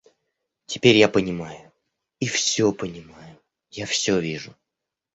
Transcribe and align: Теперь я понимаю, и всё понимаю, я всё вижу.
Теперь 0.65 0.97
я 0.97 1.07
понимаю, 1.07 1.71
и 2.19 2.25
всё 2.25 2.73
понимаю, 2.73 3.37
я 3.69 3.85
всё 3.85 4.17
вижу. 4.19 4.51